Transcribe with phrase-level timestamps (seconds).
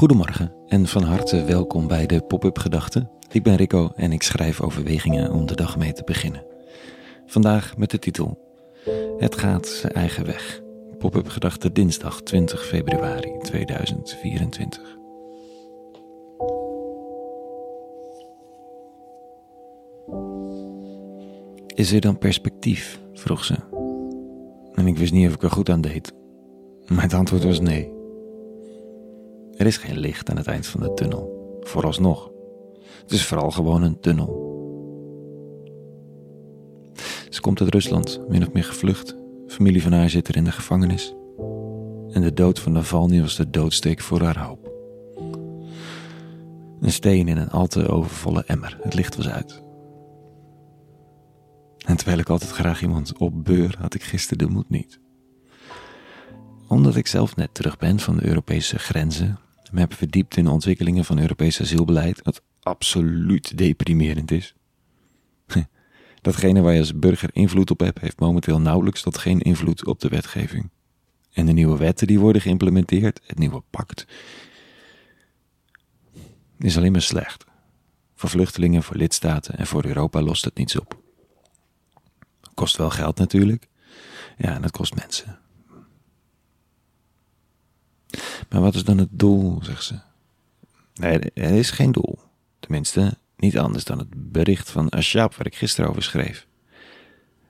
[0.00, 3.10] Goedemorgen en van harte welkom bij de Pop-up Gedachten.
[3.30, 6.44] Ik ben Rico en ik schrijf overwegingen om de dag mee te beginnen.
[7.26, 8.38] Vandaag met de titel
[9.18, 10.60] Het gaat zijn eigen weg.
[10.98, 14.98] Pop-up Gedachten dinsdag 20 februari 2024.
[21.74, 23.00] Is er dan perspectief?
[23.12, 23.56] vroeg ze.
[24.74, 26.12] En ik wist niet of ik er goed aan deed.
[26.86, 27.98] Maar het antwoord was nee.
[29.60, 32.30] Er is geen licht aan het eind van de tunnel, vooralsnog.
[33.02, 34.48] Het is vooral gewoon een tunnel.
[37.28, 39.16] Ze komt uit Rusland, min of meer gevlucht.
[39.46, 41.14] Familie van haar zit er in de gevangenis.
[42.10, 44.72] En de dood van Navalny was de doodsteek voor haar hoop.
[46.80, 48.78] Een steen in een al te overvolle emmer.
[48.82, 49.62] Het licht was uit.
[51.86, 55.00] En terwijl ik altijd graag iemand opbeur, had ik gisteren de moed niet.
[56.68, 59.38] Omdat ik zelf net terug ben van de Europese grenzen,
[59.72, 64.54] me heb verdiept in de ontwikkelingen van Europees asielbeleid, wat absoluut deprimerend is.
[66.20, 70.00] Datgene waar je als burger invloed op hebt, heeft momenteel nauwelijks tot geen invloed op
[70.00, 70.70] de wetgeving.
[71.32, 74.06] En de nieuwe wetten die worden geïmplementeerd, het nieuwe pact,
[76.58, 77.44] is alleen maar slecht.
[78.14, 81.00] Voor vluchtelingen, voor lidstaten en voor Europa lost het niets op.
[82.54, 83.68] Kost wel geld natuurlijk.
[84.36, 85.38] Ja, en dat kost mensen.
[88.50, 89.98] Maar wat is dan het doel, zegt ze.
[90.94, 92.18] Nee, er is geen doel.
[92.60, 96.46] Tenminste, niet anders dan het bericht van Ashab waar ik gisteren over schreef.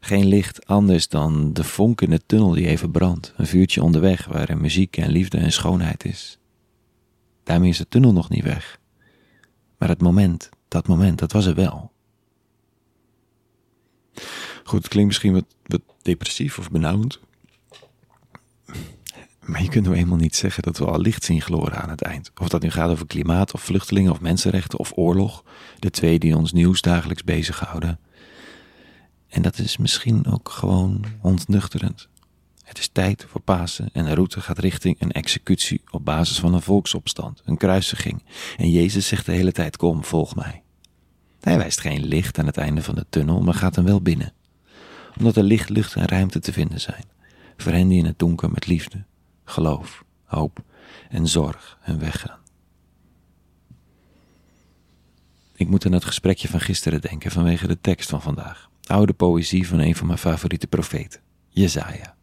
[0.00, 3.32] Geen licht anders dan de vonk in de tunnel die even brandt.
[3.36, 6.38] Een vuurtje onderweg waar er muziek en liefde en schoonheid is.
[7.42, 8.80] Daarmee is de tunnel nog niet weg.
[9.78, 11.92] Maar het moment, dat moment, dat was er wel.
[14.64, 17.20] Goed, het klinkt misschien wat, wat depressief of benauwend.
[19.48, 22.02] Maar je kunt nou eenmaal niet zeggen dat we al licht zien gloren aan het
[22.02, 22.30] eind.
[22.40, 25.44] Of dat nu gaat over klimaat of vluchtelingen of mensenrechten of oorlog.
[25.78, 27.98] De twee die ons nieuws dagelijks bezighouden.
[29.28, 32.08] En dat is misschien ook gewoon ontnuchterend.
[32.62, 36.54] Het is tijd voor Pasen en de route gaat richting een executie op basis van
[36.54, 38.22] een volksopstand, een kruisiging.
[38.56, 40.62] En Jezus zegt de hele tijd: Kom, volg mij.
[41.40, 44.32] Hij wijst geen licht aan het einde van de tunnel, maar gaat hem wel binnen.
[45.18, 47.04] Omdat er licht, lucht en ruimte te vinden zijn.
[47.56, 49.04] Voor hen die in het donker met liefde,
[49.48, 50.62] geloof, hoop
[51.08, 52.38] en zorg hun weg gaan.
[55.54, 58.70] Ik moet aan het gesprekje van gisteren denken vanwege de tekst van vandaag.
[58.86, 62.16] Oude poëzie van een van mijn favoriete profeten, Jezaja.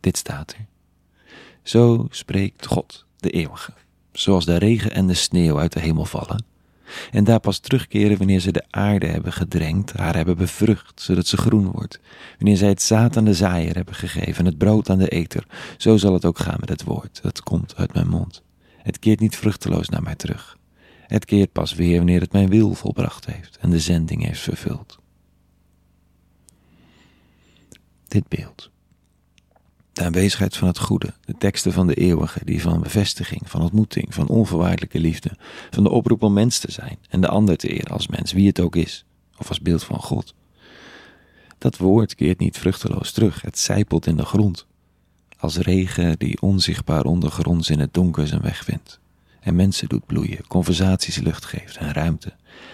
[0.00, 0.66] Dit staat er.
[1.62, 3.72] Zo spreekt God, de eeuwige,
[4.12, 6.44] zoals de regen en de sneeuw uit de hemel vallen,
[7.10, 11.36] en daar pas terugkeren wanneer ze de aarde hebben gedrenkt, haar hebben bevrucht, zodat ze
[11.36, 12.00] groen wordt.
[12.38, 15.46] Wanneer zij het zaad aan de zaaier hebben gegeven, het brood aan de eter,
[15.76, 18.42] zo zal het ook gaan met het woord, dat komt uit mijn mond.
[18.82, 20.58] Het keert niet vruchteloos naar mij terug.
[21.06, 24.98] Het keert pas weer wanneer het mijn wil volbracht heeft en de zending heeft vervuld.
[28.08, 28.70] Dit beeld
[29.92, 34.14] de aanwezigheid van het goede, de teksten van de eeuwige, die van bevestiging, van ontmoeting,
[34.14, 35.30] van onvoorwaardelijke liefde,
[35.70, 38.46] van de oproep om mens te zijn en de ander te eren als mens, wie
[38.46, 39.04] het ook is,
[39.38, 40.34] of als beeld van God.
[41.58, 44.66] Dat woord keert niet vruchteloos terug, het zijpelt in de grond,
[45.38, 49.00] als regen die onzichtbaar ondergronds in het donker zijn weg vindt,
[49.40, 52.32] en mensen doet bloeien, conversaties lucht geeft en ruimte,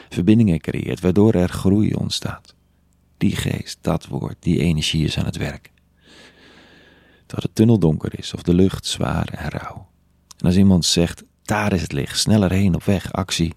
[0.08, 2.54] verbindingen creëert, waardoor er groei ontstaat.
[3.18, 5.70] Die geest, dat woord, die energie is aan het werk
[7.26, 9.88] dat tunnel donker is of de lucht zwaar en rauw.
[10.38, 13.54] En als iemand zegt, daar is het licht, sneller heen op weg, actie,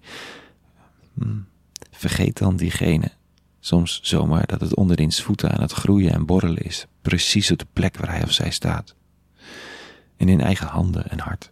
[1.14, 1.46] hmm,
[1.90, 3.10] vergeet dan diegene
[3.60, 7.66] soms zomaar dat het onder voeten aan het groeien en borrelen is, precies op de
[7.72, 8.94] plek waar hij of zij staat.
[10.16, 11.50] En in eigen handen en hart.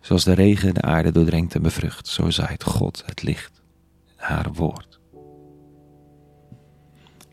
[0.00, 3.62] Zoals de regen de aarde doordrenkt en bevrucht, zo zaait God het licht,
[4.16, 5.00] haar woord.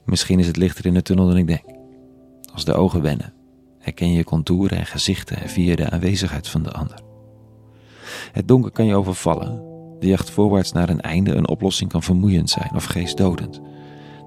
[0.05, 1.70] Misschien is het lichter in de tunnel dan ik denk.
[2.53, 3.33] Als de ogen wennen,
[3.79, 6.99] herken je contouren en gezichten via de aanwezigheid van de ander.
[8.31, 9.69] Het donker kan je overvallen.
[9.99, 13.61] De jacht voorwaarts naar een einde een oplossing kan vermoeiend zijn of geestdodend.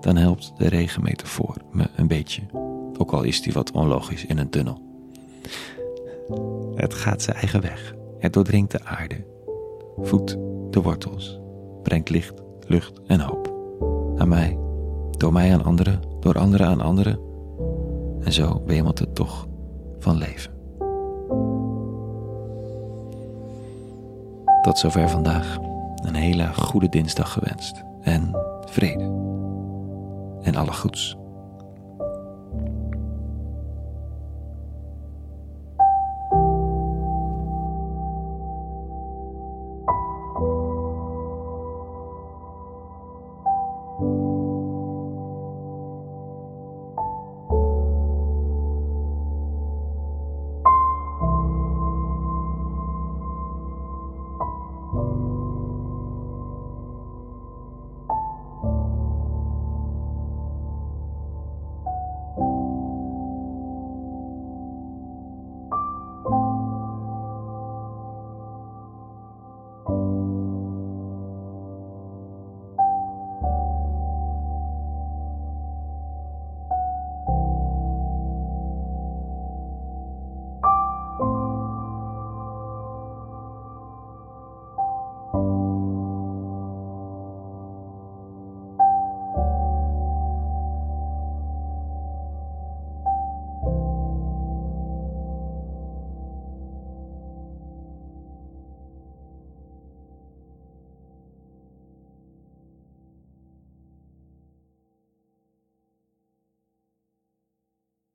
[0.00, 2.42] Dan helpt de regenmetafoor me een beetje,
[2.98, 4.82] ook al is die wat onlogisch in een tunnel.
[6.74, 7.94] Het gaat zijn eigen weg.
[8.18, 9.26] Het doordringt de aarde,
[9.96, 10.30] voedt
[10.70, 11.38] de wortels,
[11.82, 13.52] brengt licht, lucht en hoop.
[14.16, 14.58] Aan mij,
[15.10, 17.32] door mij aan anderen, door anderen aan anderen
[18.24, 19.46] en zo wemelt het toch
[19.98, 20.52] van leven.
[24.62, 25.58] Tot zover vandaag.
[25.94, 27.82] Een hele goede dinsdag gewenst.
[28.00, 29.04] En vrede.
[30.42, 31.16] En alle goeds.